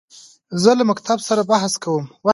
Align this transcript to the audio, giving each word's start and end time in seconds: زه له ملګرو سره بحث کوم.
زه 0.61 0.71
له 0.77 0.83
ملګرو 0.89 1.25
سره 1.29 1.41
بحث 1.51 1.73
کوم. 1.83 2.05